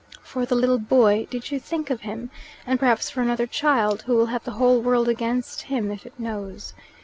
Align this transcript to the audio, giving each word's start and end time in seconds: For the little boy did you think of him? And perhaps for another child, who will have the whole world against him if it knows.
For 0.23 0.47
the 0.47 0.55
little 0.55 0.79
boy 0.79 1.27
did 1.29 1.51
you 1.51 1.59
think 1.59 1.91
of 1.91 2.01
him? 2.01 2.31
And 2.65 2.79
perhaps 2.79 3.11
for 3.11 3.21
another 3.21 3.45
child, 3.45 4.01
who 4.07 4.15
will 4.17 4.25
have 4.33 4.43
the 4.43 4.53
whole 4.57 4.81
world 4.81 5.07
against 5.07 5.61
him 5.61 5.91
if 5.91 6.07
it 6.07 6.19
knows. 6.19 6.73